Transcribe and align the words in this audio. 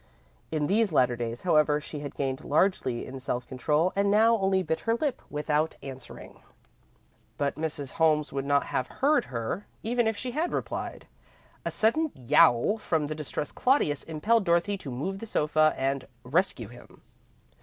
In 0.51 0.65
these 0.65 0.91
latter 0.91 1.15
days, 1.15 1.43
however, 1.43 1.79
she 1.79 1.99
had 1.99 2.15
gained 2.15 2.43
largely 2.43 3.05
in 3.05 3.19
self 3.19 3.47
control, 3.47 3.93
and 3.95 4.09
now 4.09 4.35
only 4.39 4.63
bit 4.63 4.79
her 4.79 4.95
lips 4.95 5.23
without 5.29 5.75
answering. 5.83 6.39
But 7.37 7.53
Mrs. 7.53 7.91
Holmes 7.91 8.33
would 8.33 8.43
not 8.45 8.65
have 8.65 8.87
heard 8.87 9.25
her, 9.25 9.67
even 9.83 10.07
if 10.07 10.17
she 10.17 10.31
had 10.31 10.53
replied. 10.53 11.05
A 11.65 11.69
sudden 11.69 12.11
yowl 12.15 12.79
from 12.79 13.05
the 13.05 13.13
distressed 13.13 13.53
Claudius 13.53 14.01
impelled 14.01 14.43
Dorothy 14.43 14.75
to 14.79 14.89
move 14.89 15.19
the 15.19 15.27
sofa 15.27 15.75
and 15.77 16.07
rescue 16.23 16.69
him. 16.69 17.03